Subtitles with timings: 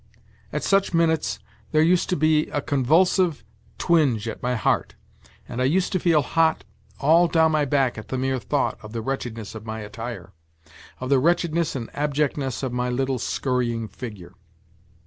[0.51, 1.37] At such minutes
[1.71, 3.43] there used to be a convulsive
[3.77, 4.95] twinge at my heart,
[5.47, 6.63] and I used to feel hot
[6.99, 10.33] all down my back at the mere thought of the wretchedness of my attire,
[10.99, 14.33] of the wretchedness and abject ness of my little scurrying figure.